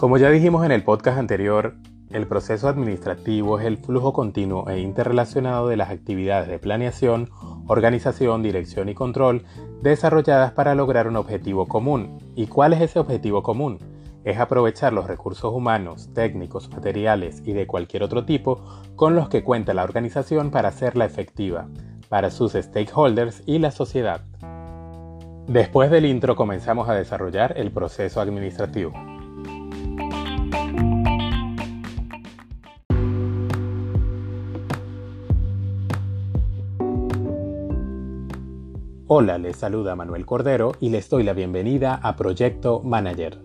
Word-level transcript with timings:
Como 0.00 0.16
ya 0.16 0.30
dijimos 0.30 0.64
en 0.64 0.72
el 0.72 0.82
podcast 0.82 1.18
anterior, 1.18 1.74
el 2.08 2.26
proceso 2.26 2.68
administrativo 2.68 3.60
es 3.60 3.66
el 3.66 3.76
flujo 3.76 4.14
continuo 4.14 4.66
e 4.70 4.80
interrelacionado 4.80 5.68
de 5.68 5.76
las 5.76 5.90
actividades 5.90 6.48
de 6.48 6.58
planeación, 6.58 7.28
organización, 7.66 8.42
dirección 8.42 8.88
y 8.88 8.94
control 8.94 9.44
desarrolladas 9.82 10.52
para 10.52 10.74
lograr 10.74 11.06
un 11.06 11.16
objetivo 11.16 11.68
común. 11.68 12.16
¿Y 12.34 12.46
cuál 12.46 12.72
es 12.72 12.80
ese 12.80 12.98
objetivo 12.98 13.42
común? 13.42 13.76
Es 14.24 14.38
aprovechar 14.38 14.94
los 14.94 15.06
recursos 15.06 15.52
humanos, 15.52 16.08
técnicos, 16.14 16.70
materiales 16.70 17.42
y 17.44 17.52
de 17.52 17.66
cualquier 17.66 18.02
otro 18.02 18.24
tipo 18.24 18.64
con 18.96 19.14
los 19.14 19.28
que 19.28 19.44
cuenta 19.44 19.74
la 19.74 19.84
organización 19.84 20.50
para 20.50 20.70
hacerla 20.70 21.04
efectiva, 21.04 21.68
para 22.08 22.30
sus 22.30 22.52
stakeholders 22.52 23.42
y 23.44 23.58
la 23.58 23.70
sociedad. 23.70 24.22
Después 25.46 25.90
del 25.90 26.06
intro 26.06 26.36
comenzamos 26.36 26.88
a 26.88 26.94
desarrollar 26.94 27.52
el 27.58 27.70
proceso 27.70 28.22
administrativo. 28.22 28.94
Hola, 39.12 39.38
les 39.38 39.56
saluda 39.56 39.96
Manuel 39.96 40.24
Cordero 40.24 40.70
y 40.78 40.90
les 40.90 41.10
doy 41.10 41.24
la 41.24 41.32
bienvenida 41.32 41.96
a 41.96 42.14
Proyecto 42.14 42.80
Manager. 42.84 43.42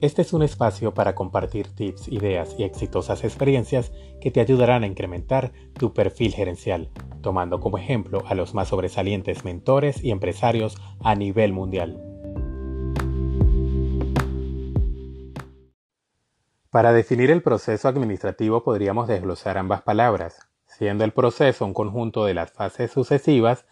Este 0.00 0.22
es 0.22 0.32
un 0.32 0.42
espacio 0.42 0.94
para 0.94 1.14
compartir 1.14 1.68
tips, 1.68 2.08
ideas 2.08 2.56
y 2.58 2.64
exitosas 2.64 3.22
experiencias 3.22 3.92
que 4.18 4.30
te 4.30 4.40
ayudarán 4.40 4.82
a 4.82 4.86
incrementar 4.86 5.52
tu 5.74 5.92
perfil 5.92 6.32
gerencial, 6.32 6.90
tomando 7.20 7.60
como 7.60 7.76
ejemplo 7.76 8.22
a 8.26 8.34
los 8.34 8.54
más 8.54 8.68
sobresalientes 8.68 9.44
mentores 9.44 10.02
y 10.02 10.10
empresarios 10.10 10.76
a 11.00 11.14
nivel 11.14 11.52
mundial. 11.52 12.15
Para 16.76 16.92
definir 16.92 17.30
el 17.30 17.40
proceso 17.40 17.88
administrativo 17.88 18.62
podríamos 18.62 19.08
desglosar 19.08 19.56
ambas 19.56 19.80
palabras, 19.80 20.46
siendo 20.66 21.04
el 21.04 21.12
proceso 21.12 21.64
un 21.64 21.72
conjunto 21.72 22.26
de 22.26 22.34
las 22.34 22.52
fases 22.52 22.90
sucesivas 22.90 23.64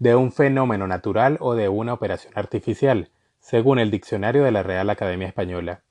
de 0.00 0.16
un 0.16 0.32
fenómeno 0.32 0.88
natural 0.88 1.36
o 1.38 1.54
de 1.54 1.68
una 1.68 1.92
operación 1.92 2.32
artificial, 2.34 3.12
según 3.38 3.78
el 3.78 3.92
diccionario 3.92 4.42
de 4.42 4.50
la 4.50 4.64
Real 4.64 4.90
Academia 4.90 5.28
Española. 5.28 5.84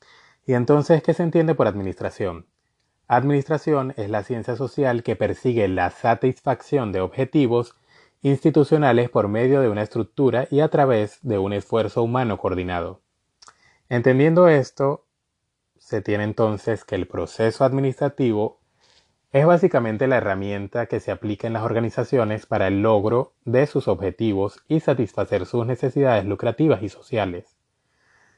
Y 0.45 0.55
entonces, 0.55 1.01
¿qué 1.01 1.13
se 1.13 1.23
entiende 1.23 1.55
por 1.55 1.67
administración? 1.67 2.47
Administración 3.07 3.93
es 3.95 4.09
la 4.09 4.23
ciencia 4.23 4.57
social 4.57 5.03
que 5.03 5.15
persigue 5.15 5.69
la 5.69 5.89
satisfacción 5.89 6.91
de 6.91 6.99
objetivos 6.99 7.77
institucionales 8.23 9.09
por 9.09 9.29
medio 9.29 9.61
de 9.61 9.69
una 9.69 9.83
estructura 9.83 10.49
y 10.51 10.59
a 10.59 10.67
través 10.67 11.19
de 11.21 11.37
un 11.37 11.53
esfuerzo 11.53 12.03
humano 12.03 12.37
coordinado. 12.37 12.99
Entendiendo 13.87 14.49
esto, 14.49 15.06
se 15.87 16.01
tiene 16.01 16.25
entonces 16.25 16.83
que 16.83 16.95
el 16.95 17.07
proceso 17.07 17.63
administrativo 17.63 18.59
es 19.31 19.45
básicamente 19.45 20.05
la 20.07 20.17
herramienta 20.17 20.87
que 20.87 20.99
se 20.99 21.11
aplica 21.11 21.47
en 21.47 21.53
las 21.53 21.63
organizaciones 21.63 22.45
para 22.45 22.67
el 22.67 22.81
logro 22.81 23.31
de 23.45 23.65
sus 23.67 23.87
objetivos 23.87 24.61
y 24.67 24.81
satisfacer 24.81 25.45
sus 25.45 25.65
necesidades 25.65 26.25
lucrativas 26.25 26.83
y 26.83 26.89
sociales. 26.89 27.55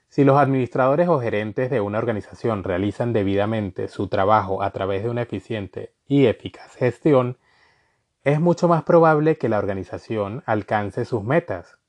Si 0.09 0.23
los 0.23 0.37
administradores 0.37 1.07
o 1.09 1.19
gerentes 1.19 1.71
de 1.71 1.81
una 1.81 1.97
organización 1.97 2.63
realizan 2.63 3.13
debidamente 3.13 3.87
su 3.87 4.09
trabajo 4.09 4.61
a 4.61 4.69
través 4.69 5.01
de 5.01 5.09
una 5.09 5.23
eficiente 5.23 5.95
y 6.05 6.27
eficaz 6.27 6.75
gestión, 6.75 7.39
es 8.23 8.39
mucho 8.39 8.67
más 8.67 8.83
probable 8.83 9.39
que 9.39 9.49
la 9.49 9.57
organización 9.57 10.43
alcance 10.45 11.03
sus 11.03 11.23
metas. 11.23 11.79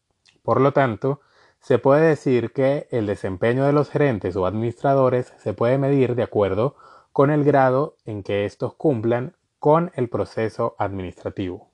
Por 0.43 0.63
lo 0.63 0.73
tanto, 0.73 1.21
se 1.61 1.79
puede 1.79 2.09
decir 2.09 2.53
que 2.53 2.89
el 2.91 3.07
desempeño 3.07 3.65
de 3.65 3.73
los 3.73 3.91
gerentes 3.91 4.35
o 4.37 4.47
administradores 4.47 5.33
se 5.39 5.53
puede 5.53 5.79
medir 5.79 6.15
de 6.15 6.23
acuerdo 6.23 6.77
con 7.13 7.31
el 7.31 7.45
grado 7.45 7.97
en 8.05 8.23
que 8.23 8.47
estos 8.47 8.75
cumplan 8.75 9.37
con 9.59 9.93
el 9.95 10.09
proceso 10.09 10.75
administrativo. 10.79 11.71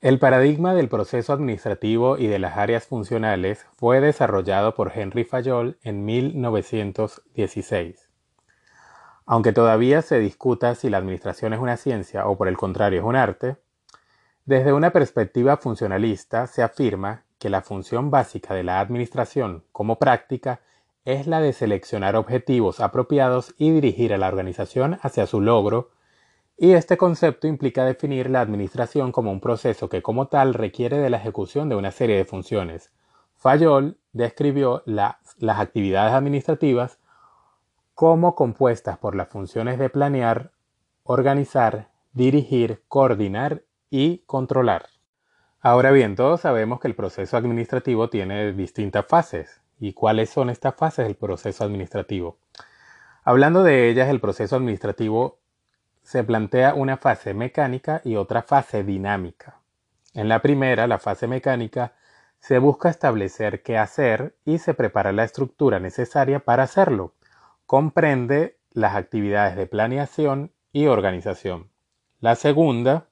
El 0.00 0.18
paradigma 0.18 0.74
del 0.74 0.88
proceso 0.88 1.32
administrativo 1.32 2.18
y 2.18 2.26
de 2.26 2.38
las 2.38 2.58
áreas 2.58 2.86
funcionales 2.86 3.66
fue 3.76 4.00
desarrollado 4.00 4.74
por 4.74 4.92
Henry 4.94 5.24
Fayol 5.24 5.78
en 5.82 6.04
1916. 6.04 8.10
Aunque 9.26 9.52
todavía 9.52 10.02
se 10.02 10.18
discuta 10.18 10.74
si 10.74 10.90
la 10.90 10.98
administración 10.98 11.54
es 11.54 11.60
una 11.60 11.78
ciencia 11.78 12.26
o 12.26 12.36
por 12.36 12.48
el 12.48 12.56
contrario 12.56 13.00
es 13.00 13.06
un 13.06 13.16
arte, 13.16 13.56
desde 14.44 14.74
una 14.74 14.90
perspectiva 14.90 15.56
funcionalista 15.56 16.46
se 16.46 16.62
afirma 16.62 17.24
que 17.44 17.50
la 17.50 17.60
función 17.60 18.10
básica 18.10 18.54
de 18.54 18.62
la 18.62 18.80
administración 18.80 19.64
como 19.70 19.98
práctica 19.98 20.62
es 21.04 21.26
la 21.26 21.42
de 21.42 21.52
seleccionar 21.52 22.16
objetivos 22.16 22.80
apropiados 22.80 23.54
y 23.58 23.70
dirigir 23.70 24.14
a 24.14 24.16
la 24.16 24.28
organización 24.28 24.98
hacia 25.02 25.26
su 25.26 25.42
logro, 25.42 25.90
y 26.56 26.72
este 26.72 26.96
concepto 26.96 27.46
implica 27.46 27.84
definir 27.84 28.30
la 28.30 28.40
administración 28.40 29.12
como 29.12 29.30
un 29.30 29.40
proceso 29.40 29.90
que 29.90 30.00
como 30.00 30.28
tal 30.28 30.54
requiere 30.54 30.96
de 30.96 31.10
la 31.10 31.18
ejecución 31.18 31.68
de 31.68 31.76
una 31.76 31.90
serie 31.90 32.16
de 32.16 32.24
funciones. 32.24 32.92
Fayol 33.36 33.98
describió 34.14 34.82
las 34.86 35.18
actividades 35.46 36.14
administrativas 36.14 36.98
como 37.92 38.34
compuestas 38.34 38.96
por 38.96 39.14
las 39.14 39.28
funciones 39.28 39.78
de 39.78 39.90
planear, 39.90 40.52
organizar, 41.02 41.90
dirigir, 42.14 42.84
coordinar 42.88 43.64
y 43.90 44.22
controlar. 44.24 44.93
Ahora 45.66 45.92
bien, 45.92 46.14
todos 46.14 46.42
sabemos 46.42 46.78
que 46.78 46.88
el 46.88 46.94
proceso 46.94 47.38
administrativo 47.38 48.10
tiene 48.10 48.52
distintas 48.52 49.06
fases, 49.06 49.62
¿Y 49.80 49.94
cuáles 49.94 50.28
son 50.28 50.50
estas 50.50 50.74
fases 50.74 51.06
del 51.06 51.16
proceso 51.16 51.64
administrativo? 51.64 52.36
Hablando 53.24 53.62
de 53.62 53.88
ellas, 53.88 54.10
el 54.10 54.20
proceso 54.20 54.56
administrativo 54.56 55.38
se 56.02 56.22
plantea 56.22 56.74
una 56.74 56.98
fase 56.98 57.32
mecánica 57.32 58.02
y 58.04 58.16
otra 58.16 58.42
fase 58.42 58.84
dinámica. 58.84 59.62
En 60.12 60.28
la 60.28 60.42
primera, 60.42 60.86
la 60.86 60.98
fase 60.98 61.28
mecánica, 61.28 61.94
se 62.40 62.58
busca 62.58 62.90
establecer 62.90 63.62
qué 63.62 63.78
hacer 63.78 64.36
y 64.44 64.58
se 64.58 64.74
prepara 64.74 65.12
la 65.12 65.24
estructura 65.24 65.80
necesaria 65.80 66.40
para 66.40 66.64
hacerlo. 66.64 67.14
Comprende 67.64 68.58
las 68.70 68.96
actividades 68.96 69.56
de 69.56 69.66
planeación 69.66 70.52
y 70.72 70.88
organización. 70.88 71.70
La 72.20 72.34
segunda, 72.34 73.08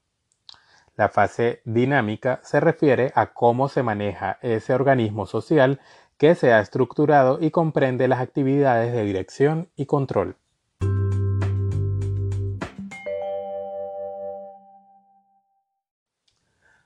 la 0.97 1.09
fase 1.09 1.63
dinámica, 1.65 2.41
se 2.43 2.61
refiere 2.61 3.13
a 3.15 3.33
cómo 3.33 3.69
se 3.69 3.83
maneja 3.83 4.39
ese 4.43 4.75
organismo 4.75 5.27
social 5.27 5.81
que 6.19 6.35
se 6.35 6.53
ha 6.53 6.61
estructurado 6.61 7.39
y 7.41 7.51
comprende 7.51 8.09
las 8.09 8.21
actividades 8.21 8.93
de 8.93 9.05
dirección 9.05 9.69
y 9.77 9.87
control. 9.87 10.37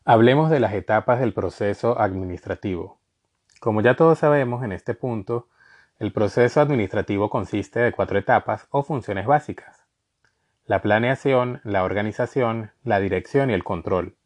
Hablemos 0.04 0.50
de 0.50 0.60
las 0.60 0.72
etapas 0.72 1.18
del 1.18 1.34
proceso 1.34 2.00
administrativo. 2.00 3.00
Como 3.58 3.80
ya 3.80 3.96
todos 3.96 4.20
sabemos 4.20 4.62
en 4.62 4.70
este 4.70 4.94
punto, 4.94 5.48
el 5.98 6.12
proceso 6.12 6.60
administrativo 6.60 7.28
consiste 7.28 7.80
de 7.80 7.92
cuatro 7.92 8.18
etapas 8.18 8.68
o 8.70 8.84
funciones 8.84 9.26
básicas. 9.26 9.85
La 10.66 10.82
planeación, 10.82 11.60
la 11.62 11.84
organización, 11.84 12.72
la 12.82 12.98
dirección 12.98 13.50
y 13.50 13.52
el 13.52 13.62
control. 13.62 14.16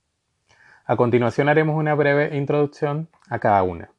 A 0.86 0.96
continuación 0.96 1.50
haremos 1.50 1.76
una 1.76 1.94
breve 1.94 2.34
introducción 2.34 3.10
a 3.28 3.40
cada 3.40 3.62
una. 3.62 3.90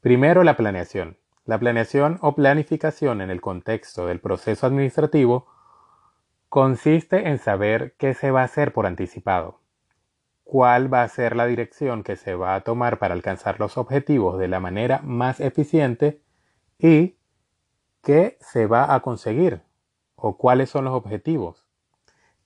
Primero, 0.00 0.44
la 0.44 0.56
planeación. 0.56 1.18
La 1.44 1.58
planeación 1.58 2.18
o 2.22 2.34
planificación 2.34 3.20
en 3.20 3.28
el 3.28 3.42
contexto 3.42 4.06
del 4.06 4.20
proceso 4.20 4.66
administrativo 4.66 5.46
consiste 6.48 7.28
en 7.28 7.36
saber 7.36 7.94
qué 7.98 8.14
se 8.14 8.30
va 8.30 8.40
a 8.40 8.44
hacer 8.44 8.72
por 8.72 8.86
anticipado, 8.86 9.60
cuál 10.42 10.90
va 10.90 11.02
a 11.02 11.08
ser 11.08 11.36
la 11.36 11.44
dirección 11.44 12.02
que 12.02 12.16
se 12.16 12.34
va 12.34 12.54
a 12.54 12.62
tomar 12.62 12.98
para 12.98 13.12
alcanzar 13.12 13.60
los 13.60 13.76
objetivos 13.76 14.38
de 14.38 14.48
la 14.48 14.58
manera 14.58 15.02
más 15.04 15.38
eficiente 15.38 16.22
y 16.78 17.18
qué 18.02 18.38
se 18.40 18.66
va 18.66 18.94
a 18.94 19.00
conseguir 19.00 19.60
o 20.24 20.36
cuáles 20.36 20.70
son 20.70 20.84
los 20.84 20.94
objetivos, 20.94 21.66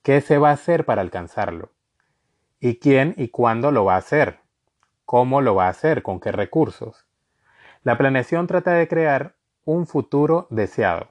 qué 0.01 0.19
se 0.21 0.39
va 0.39 0.49
a 0.49 0.53
hacer 0.53 0.83
para 0.83 1.03
alcanzarlo 1.03 1.71
y 2.59 2.79
quién 2.79 3.13
y 3.17 3.27
cuándo 3.27 3.71
lo 3.71 3.85
va 3.85 3.93
a 3.93 3.99
hacer, 3.99 4.39
cómo 5.05 5.41
lo 5.41 5.53
va 5.53 5.67
a 5.67 5.69
hacer, 5.69 6.01
con 6.01 6.19
qué 6.19 6.31
recursos. 6.31 7.05
La 7.83 7.95
planeación 7.95 8.47
trata 8.47 8.73
de 8.73 8.87
crear 8.87 9.35
un 9.63 9.85
futuro 9.85 10.47
deseado. 10.49 11.09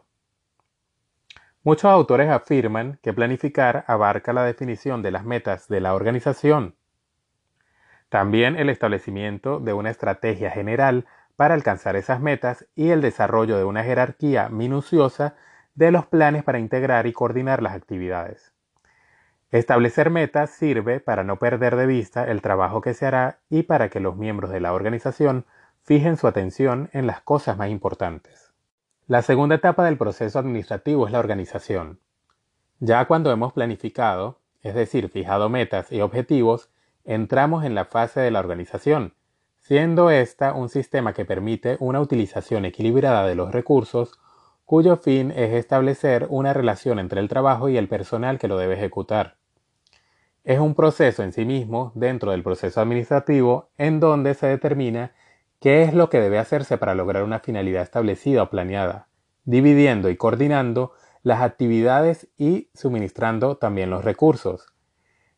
Muchos 1.62 1.88
autores 1.88 2.28
afirman 2.28 2.98
que 3.00 3.12
planificar 3.12 3.84
abarca 3.86 4.32
la 4.32 4.42
definición 4.42 5.02
de 5.02 5.12
las 5.12 5.24
metas 5.24 5.68
de 5.68 5.80
la 5.80 5.94
organización, 5.94 6.74
también 8.08 8.56
el 8.56 8.70
establecimiento 8.70 9.60
de 9.60 9.72
una 9.72 9.90
estrategia 9.90 10.50
general 10.50 11.06
para 11.36 11.54
alcanzar 11.54 11.94
esas 11.94 12.20
metas 12.20 12.66
y 12.74 12.90
el 12.90 13.02
desarrollo 13.02 13.56
de 13.56 13.64
una 13.64 13.84
jerarquía 13.84 14.48
minuciosa 14.48 15.36
de 15.76 15.92
los 15.92 16.06
planes 16.06 16.42
para 16.42 16.58
integrar 16.58 17.06
y 17.06 17.12
coordinar 17.12 17.62
las 17.62 17.74
actividades. 17.74 18.52
Establecer 19.50 20.10
metas 20.10 20.50
sirve 20.50 20.98
para 20.98 21.22
no 21.22 21.38
perder 21.38 21.76
de 21.76 21.86
vista 21.86 22.28
el 22.28 22.42
trabajo 22.42 22.80
que 22.80 22.94
se 22.94 23.06
hará 23.06 23.38
y 23.48 23.62
para 23.62 23.88
que 23.88 24.00
los 24.00 24.16
miembros 24.16 24.50
de 24.50 24.60
la 24.60 24.72
organización 24.72 25.46
fijen 25.82 26.16
su 26.16 26.26
atención 26.26 26.90
en 26.92 27.06
las 27.06 27.20
cosas 27.20 27.56
más 27.56 27.70
importantes. 27.70 28.52
La 29.06 29.22
segunda 29.22 29.54
etapa 29.54 29.84
del 29.84 29.98
proceso 29.98 30.40
administrativo 30.40 31.06
es 31.06 31.12
la 31.12 31.20
organización. 31.20 32.00
Ya 32.80 33.04
cuando 33.04 33.30
hemos 33.30 33.52
planificado, 33.52 34.40
es 34.62 34.74
decir, 34.74 35.08
fijado 35.10 35.48
metas 35.48 35.92
y 35.92 36.00
objetivos, 36.00 36.70
entramos 37.04 37.64
en 37.64 37.76
la 37.76 37.84
fase 37.84 38.18
de 38.20 38.32
la 38.32 38.40
organización, 38.40 39.14
siendo 39.60 40.10
esta 40.10 40.54
un 40.54 40.68
sistema 40.68 41.12
que 41.12 41.24
permite 41.24 41.76
una 41.78 42.00
utilización 42.00 42.64
equilibrada 42.64 43.24
de 43.26 43.36
los 43.36 43.52
recursos, 43.52 44.18
cuyo 44.66 44.96
fin 44.96 45.30
es 45.30 45.54
establecer 45.54 46.26
una 46.28 46.52
relación 46.52 46.98
entre 46.98 47.20
el 47.20 47.28
trabajo 47.28 47.68
y 47.68 47.78
el 47.78 47.88
personal 47.88 48.38
que 48.38 48.48
lo 48.48 48.58
debe 48.58 48.74
ejecutar. 48.74 49.36
Es 50.42 50.58
un 50.58 50.74
proceso 50.74 51.22
en 51.22 51.32
sí 51.32 51.44
mismo 51.44 51.92
dentro 51.94 52.32
del 52.32 52.42
proceso 52.42 52.80
administrativo 52.80 53.70
en 53.78 54.00
donde 54.00 54.34
se 54.34 54.48
determina 54.48 55.12
qué 55.60 55.84
es 55.84 55.94
lo 55.94 56.10
que 56.10 56.20
debe 56.20 56.38
hacerse 56.38 56.78
para 56.78 56.94
lograr 56.96 57.22
una 57.22 57.38
finalidad 57.38 57.82
establecida 57.82 58.42
o 58.42 58.50
planeada, 58.50 59.08
dividiendo 59.44 60.10
y 60.10 60.16
coordinando 60.16 60.92
las 61.22 61.42
actividades 61.42 62.28
y 62.36 62.68
suministrando 62.74 63.56
también 63.56 63.90
los 63.90 64.04
recursos. 64.04 64.66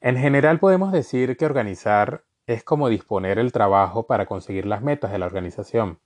En 0.00 0.16
general 0.16 0.58
podemos 0.58 0.90
decir 0.90 1.36
que 1.36 1.46
organizar 1.46 2.24
es 2.46 2.64
como 2.64 2.88
disponer 2.88 3.38
el 3.38 3.52
trabajo 3.52 4.06
para 4.06 4.24
conseguir 4.24 4.64
las 4.64 4.82
metas 4.82 5.12
de 5.12 5.18
la 5.18 5.26
organización. 5.26 5.98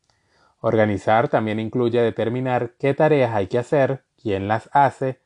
Organizar 0.65 1.29
también 1.29 1.59
incluye 1.59 2.01
determinar 2.01 2.75
qué 2.79 2.95
tareas 2.95 3.35
hay 3.35 3.49
que 3.49 3.59
hacer, 3.59 4.05
quién 4.17 4.47
las 4.47 4.71
hace, 4.73 5.21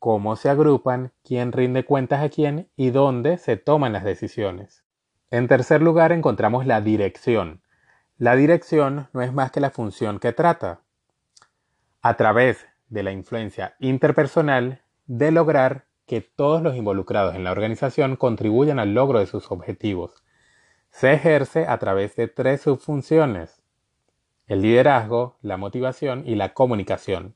cómo 0.00 0.34
se 0.34 0.50
agrupan, 0.50 1.12
quién 1.22 1.52
rinde 1.52 1.84
cuentas 1.84 2.20
a 2.20 2.28
quién 2.28 2.68
y 2.74 2.90
dónde 2.90 3.38
se 3.38 3.56
toman 3.56 3.92
las 3.92 4.02
decisiones. 4.02 4.84
En 5.30 5.46
tercer 5.46 5.82
lugar 5.82 6.10
encontramos 6.10 6.66
la 6.66 6.80
dirección. 6.80 7.62
La 8.18 8.34
dirección 8.34 9.08
no 9.12 9.22
es 9.22 9.32
más 9.32 9.52
que 9.52 9.60
la 9.60 9.70
función 9.70 10.18
que 10.18 10.32
trata, 10.32 10.80
a 12.02 12.16
través 12.16 12.66
de 12.88 13.04
la 13.04 13.12
influencia 13.12 13.76
interpersonal, 13.78 14.82
de 15.06 15.30
lograr 15.30 15.84
que 16.06 16.20
todos 16.20 16.60
los 16.60 16.74
involucrados 16.74 17.36
en 17.36 17.44
la 17.44 17.52
organización 17.52 18.16
contribuyan 18.16 18.80
al 18.80 18.94
logro 18.94 19.20
de 19.20 19.26
sus 19.26 19.50
objetivos 19.52 20.22
se 20.92 21.14
ejerce 21.14 21.66
a 21.66 21.78
través 21.78 22.14
de 22.16 22.28
tres 22.28 22.60
subfunciones, 22.60 23.61
el 24.52 24.60
liderazgo, 24.60 25.38
la 25.40 25.56
motivación 25.56 26.24
y 26.26 26.34
la 26.34 26.52
comunicación. 26.52 27.34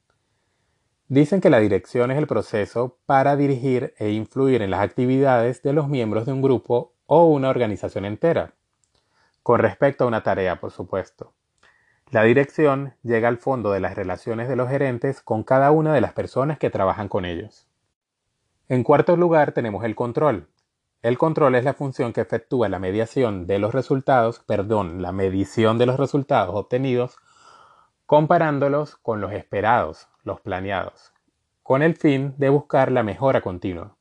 Dicen 1.09 1.41
que 1.41 1.49
la 1.49 1.61
dirección 1.61 2.11
es 2.11 2.19
el 2.19 2.27
proceso 2.27 2.99
para 3.07 3.37
dirigir 3.37 3.95
e 3.97 4.11
influir 4.11 4.61
en 4.61 4.71
las 4.71 4.81
actividades 4.81 5.63
de 5.63 5.73
los 5.73 5.89
miembros 5.89 6.27
de 6.27 6.35
un 6.35 6.43
grupo 6.43 6.93
o 7.07 7.25
una 7.25 7.49
organización 7.49 8.05
entera, 8.05 8.53
con 9.43 9.61
respecto 9.61 10.05
a 10.05 10.09
una 10.09 10.23
tarea, 10.23 10.61
por 10.61 10.73
supuesto. 10.73 11.33
La 12.11 12.23
dirección 12.23 12.93
llega 13.03 13.29
al 13.29 13.39
fondo 13.39 13.73
de 13.73 13.81
las 13.81 13.95
relaciones 13.95 14.47
de 14.47 14.57
los 14.57 14.69
gerentes 14.69 15.23
con 15.23 15.43
cada 15.43 15.71
una 15.71 15.95
de 15.95 16.03
las 16.03 16.13
personas 16.13 16.59
que 16.59 16.69
trabajan 16.69 17.09
con 17.09 17.25
ellos. 17.25 17.67
En 18.69 18.83
cuarto 18.83 19.17
lugar 19.17 19.53
tenemos 19.53 19.85
el 19.85 19.95
control, 19.95 20.49
el 21.07 21.19
control 21.19 21.55
es 21.55 21.63
la 21.63 21.75
función 21.75 22.13
que 22.13 22.21
efectúa 22.21 22.69
la 22.69 22.81
mediación 22.81 23.47
de 23.47 23.61
los 23.61 23.73
resultados, 23.73 24.41
perdón, 24.41 25.03
la 25.03 25.13
medición 25.13 25.79
de 25.79 25.87
los 25.87 26.01
resultados 26.01 26.53
obtenidos 26.53 27.17
comparándolos 28.07 28.97
con 28.97 29.21
los 29.21 29.31
esperados, 29.31 30.09
los 30.25 30.41
planeados, 30.41 31.13
con 31.63 31.83
el 31.83 31.95
fin 31.95 32.35
de 32.39 32.49
buscar 32.49 32.91
la 32.91 33.05
mejora 33.05 33.41
continua. 33.41 33.95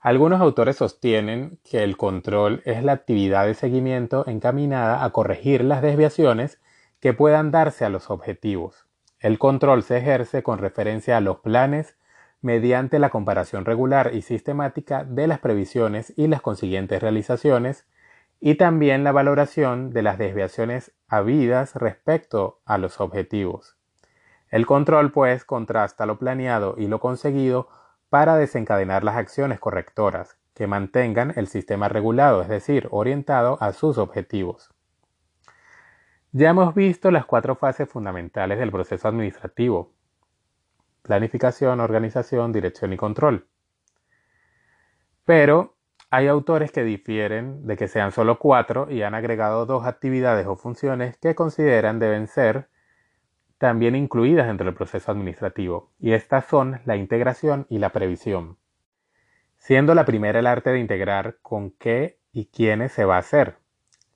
Algunos 0.00 0.42
autores 0.42 0.76
sostienen 0.76 1.60
que 1.64 1.82
el 1.82 1.96
control 1.96 2.60
es 2.66 2.84
la 2.84 2.92
actividad 2.92 3.46
de 3.46 3.54
seguimiento 3.54 4.24
encaminada 4.26 5.02
a 5.02 5.10
corregir 5.12 5.64
las 5.64 5.80
desviaciones 5.80 6.60
que 7.00 7.14
puedan 7.14 7.52
darse 7.52 7.86
a 7.86 7.88
los 7.88 8.10
objetivos. 8.10 8.84
El 9.18 9.38
control 9.38 9.82
se 9.82 9.96
ejerce 9.96 10.42
con 10.42 10.58
referencia 10.58 11.16
a 11.16 11.22
los 11.22 11.38
planes 11.38 11.96
mediante 12.44 12.98
la 12.98 13.08
comparación 13.08 13.64
regular 13.64 14.10
y 14.12 14.20
sistemática 14.20 15.02
de 15.02 15.26
las 15.26 15.38
previsiones 15.38 16.12
y 16.14 16.26
las 16.28 16.42
consiguientes 16.42 17.00
realizaciones, 17.00 17.86
y 18.38 18.56
también 18.56 19.02
la 19.02 19.12
valoración 19.12 19.88
de 19.88 20.02
las 20.02 20.18
desviaciones 20.18 20.92
habidas 21.08 21.74
respecto 21.74 22.60
a 22.66 22.76
los 22.76 23.00
objetivos. 23.00 23.78
El 24.50 24.66
control, 24.66 25.10
pues, 25.10 25.46
contrasta 25.46 26.04
lo 26.04 26.18
planeado 26.18 26.74
y 26.76 26.86
lo 26.86 27.00
conseguido 27.00 27.70
para 28.10 28.36
desencadenar 28.36 29.04
las 29.04 29.16
acciones 29.16 29.58
correctoras, 29.58 30.36
que 30.52 30.66
mantengan 30.66 31.32
el 31.36 31.46
sistema 31.46 31.88
regulado, 31.88 32.42
es 32.42 32.48
decir, 32.48 32.88
orientado 32.90 33.56
a 33.62 33.72
sus 33.72 33.96
objetivos. 33.96 34.68
Ya 36.32 36.50
hemos 36.50 36.74
visto 36.74 37.10
las 37.10 37.24
cuatro 37.24 37.56
fases 37.56 37.88
fundamentales 37.88 38.58
del 38.58 38.70
proceso 38.70 39.08
administrativo, 39.08 39.93
planificación, 41.04 41.80
organización, 41.80 42.50
dirección 42.50 42.94
y 42.94 42.96
control. 42.96 43.46
Pero 45.24 45.76
hay 46.10 46.28
autores 46.28 46.72
que 46.72 46.82
difieren 46.82 47.66
de 47.66 47.76
que 47.76 47.88
sean 47.88 48.10
solo 48.10 48.38
cuatro 48.38 48.90
y 48.90 49.02
han 49.02 49.14
agregado 49.14 49.66
dos 49.66 49.86
actividades 49.86 50.46
o 50.46 50.56
funciones 50.56 51.18
que 51.18 51.34
consideran 51.34 51.98
deben 51.98 52.26
ser 52.26 52.68
también 53.58 53.94
incluidas 53.94 54.46
dentro 54.46 54.64
del 54.64 54.74
proceso 54.74 55.12
administrativo, 55.12 55.92
y 55.98 56.12
estas 56.12 56.46
son 56.46 56.80
la 56.86 56.96
integración 56.96 57.66
y 57.68 57.78
la 57.78 57.90
previsión. 57.90 58.58
Siendo 59.56 59.94
la 59.94 60.04
primera 60.04 60.38
el 60.38 60.46
arte 60.46 60.70
de 60.70 60.80
integrar 60.80 61.38
con 61.42 61.70
qué 61.70 62.18
y 62.32 62.46
quiénes 62.46 62.92
se 62.92 63.04
va 63.04 63.16
a 63.16 63.20
hacer. 63.20 63.58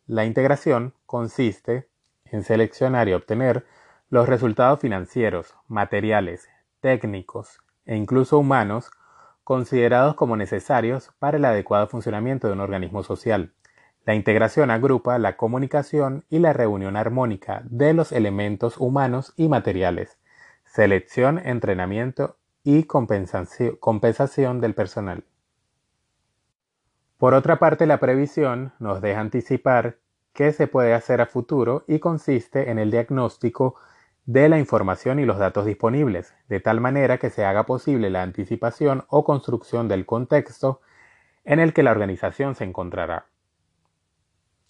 La 0.06 0.24
integración 0.24 0.94
consiste 1.06 1.88
en 2.24 2.42
seleccionar 2.42 3.08
y 3.08 3.12
obtener 3.12 3.66
los 4.10 4.28
resultados 4.28 4.80
financieros, 4.80 5.54
materiales, 5.66 6.48
técnicos 6.80 7.58
e 7.86 7.96
incluso 7.96 8.38
humanos 8.38 8.90
considerados 9.44 10.14
como 10.14 10.36
necesarios 10.36 11.10
para 11.18 11.38
el 11.38 11.44
adecuado 11.44 11.86
funcionamiento 11.86 12.46
de 12.46 12.52
un 12.52 12.60
organismo 12.60 13.02
social. 13.02 13.54
La 14.04 14.14
integración 14.14 14.70
agrupa 14.70 15.18
la 15.18 15.36
comunicación 15.36 16.24
y 16.28 16.38
la 16.38 16.52
reunión 16.52 16.96
armónica 16.96 17.62
de 17.64 17.94
los 17.94 18.12
elementos 18.12 18.78
humanos 18.78 19.32
y 19.36 19.48
materiales, 19.48 20.18
selección, 20.64 21.38
entrenamiento 21.38 22.36
y 22.62 22.84
compensación 22.84 24.60
del 24.60 24.74
personal. 24.74 25.24
Por 27.16 27.34
otra 27.34 27.58
parte, 27.58 27.86
la 27.86 27.98
previsión 27.98 28.72
nos 28.78 29.00
deja 29.00 29.20
anticipar 29.20 29.98
qué 30.32 30.52
se 30.52 30.68
puede 30.68 30.94
hacer 30.94 31.20
a 31.20 31.26
futuro 31.26 31.84
y 31.88 31.98
consiste 31.98 32.70
en 32.70 32.78
el 32.78 32.90
diagnóstico 32.90 33.74
de 34.28 34.50
la 34.50 34.58
información 34.58 35.18
y 35.18 35.24
los 35.24 35.38
datos 35.38 35.64
disponibles, 35.64 36.34
de 36.50 36.60
tal 36.60 36.82
manera 36.82 37.16
que 37.16 37.30
se 37.30 37.46
haga 37.46 37.64
posible 37.64 38.10
la 38.10 38.22
anticipación 38.22 39.06
o 39.08 39.24
construcción 39.24 39.88
del 39.88 40.04
contexto 40.04 40.82
en 41.46 41.60
el 41.60 41.72
que 41.72 41.82
la 41.82 41.92
organización 41.92 42.54
se 42.54 42.64
encontrará. 42.64 43.24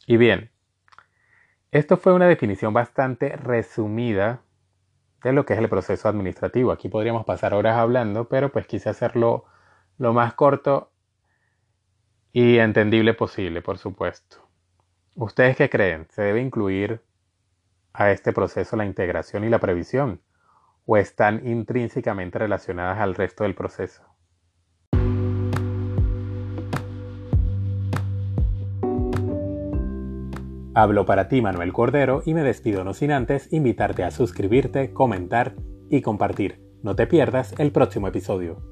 Y 0.06 0.16
bien, 0.16 0.52
esto 1.72 1.96
fue 1.96 2.12
una 2.12 2.28
definición 2.28 2.72
bastante 2.72 3.34
resumida 3.34 4.42
de 5.24 5.32
lo 5.32 5.44
que 5.44 5.54
es 5.54 5.58
el 5.58 5.68
proceso 5.68 6.08
administrativo. 6.08 6.70
Aquí 6.70 6.88
podríamos 6.88 7.24
pasar 7.24 7.52
horas 7.52 7.78
hablando, 7.78 8.28
pero 8.28 8.52
pues 8.52 8.64
quise 8.64 8.90
hacerlo 8.90 9.44
lo 9.98 10.12
más 10.12 10.34
corto 10.34 10.92
y 12.32 12.58
entendible 12.58 13.12
posible, 13.12 13.60
por 13.60 13.78
supuesto. 13.78 14.36
¿Ustedes 15.16 15.56
qué 15.56 15.68
creen? 15.68 16.06
¿Se 16.10 16.22
debe 16.22 16.42
incluir 16.42 17.02
a 17.92 18.10
este 18.10 18.32
proceso 18.32 18.76
la 18.76 18.84
integración 18.84 19.44
y 19.44 19.48
la 19.48 19.58
previsión? 19.58 20.22
¿O 20.86 20.96
están 20.96 21.46
intrínsecamente 21.46 22.38
relacionadas 22.38 22.98
al 22.98 23.14
resto 23.14 23.44
del 23.44 23.54
proceso? 23.54 24.02
Hablo 30.74 31.06
para 31.06 31.26
ti 31.26 31.42
Manuel 31.42 31.72
Cordero 31.72 32.22
y 32.24 32.34
me 32.34 32.44
despido 32.44 32.84
no 32.84 32.94
sin 32.94 33.10
antes 33.10 33.52
invitarte 33.52 34.04
a 34.04 34.12
suscribirte, 34.12 34.92
comentar 34.92 35.56
y 35.90 36.02
compartir. 36.02 36.62
No 36.84 36.94
te 36.94 37.08
pierdas 37.08 37.52
el 37.58 37.72
próximo 37.72 38.06
episodio. 38.06 38.62